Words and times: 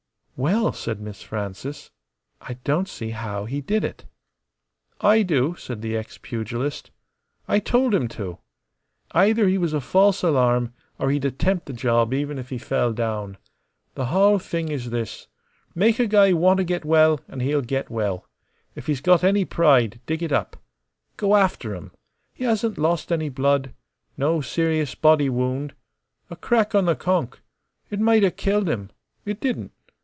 "Well!" 0.37 0.73
said 0.73 0.99
Miss 0.99 1.21
Frances. 1.21 1.91
"I 2.41 2.55
don't 2.63 2.87
see 2.89 3.11
how 3.11 3.45
he 3.45 3.61
did 3.61 3.83
it." 3.83 4.05
"I 4.99 5.21
do," 5.21 5.55
said 5.55 5.83
the 5.83 5.95
ex 5.95 6.17
pugilist. 6.17 6.89
"I 7.47 7.59
told 7.59 7.93
him 7.93 8.07
to. 8.17 8.39
Either 9.11 9.47
he 9.47 9.59
was 9.59 9.71
a 9.71 9.79
false 9.79 10.23
alarm, 10.23 10.73
or 10.97 11.11
he'd 11.11 11.25
attempt 11.25 11.67
the 11.67 11.73
job 11.73 12.11
even 12.11 12.39
if 12.39 12.49
he 12.49 12.57
fell 12.57 12.91
down. 12.91 13.37
The 13.93 14.07
hull 14.07 14.39
thing 14.39 14.69
is 14.69 14.89
this: 14.89 15.27
Make 15.75 15.99
a 15.99 16.07
guy 16.07 16.33
wanta 16.33 16.63
get 16.63 16.85
well 16.85 17.19
an' 17.27 17.41
he'll 17.41 17.61
get 17.61 17.91
well. 17.91 18.25
If 18.73 18.87
he's 18.87 19.01
got 19.01 19.23
any 19.23 19.45
pride, 19.45 19.99
dig 20.07 20.23
it 20.23 20.31
up. 20.31 20.57
Go 21.17 21.35
after 21.35 21.75
'em. 21.75 21.91
He 22.33 22.45
hasn't 22.45 22.79
lost 22.79 23.11
any 23.11 23.29
blood. 23.29 23.75
No 24.17 24.41
serious 24.41 24.95
body 24.95 25.29
wound. 25.29 25.75
A 26.31 26.35
crack 26.35 26.73
on 26.73 26.85
the 26.85 26.95
conk. 26.95 27.39
It 27.91 27.99
mighta 27.99 28.31
killed 28.31 28.67
him. 28.67 28.89
It 29.23 29.39
didn't. 29.39 29.71